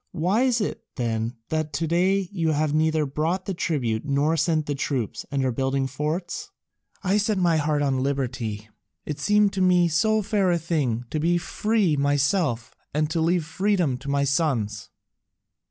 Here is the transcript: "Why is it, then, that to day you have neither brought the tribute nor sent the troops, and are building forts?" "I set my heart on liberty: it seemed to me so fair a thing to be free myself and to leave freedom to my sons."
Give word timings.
"Why 0.13 0.41
is 0.41 0.61
it, 0.61 0.81
then, 0.95 1.35
that 1.49 1.73
to 1.73 1.85
day 1.85 2.27
you 2.31 2.53
have 2.53 2.73
neither 2.73 3.05
brought 3.05 3.45
the 3.45 3.53
tribute 3.53 4.03
nor 4.03 4.35
sent 4.35 4.65
the 4.65 4.73
troops, 4.73 5.27
and 5.29 5.45
are 5.45 5.51
building 5.51 5.85
forts?" 5.85 6.49
"I 7.03 7.17
set 7.17 7.37
my 7.37 7.57
heart 7.57 7.83
on 7.83 8.01
liberty: 8.01 8.67
it 9.05 9.19
seemed 9.19 9.53
to 9.53 9.61
me 9.61 9.87
so 9.89 10.23
fair 10.23 10.49
a 10.49 10.57
thing 10.57 11.05
to 11.11 11.19
be 11.19 11.37
free 11.37 11.95
myself 11.97 12.73
and 12.95 13.11
to 13.11 13.21
leave 13.21 13.45
freedom 13.45 13.95
to 13.99 14.09
my 14.09 14.23
sons." 14.23 14.89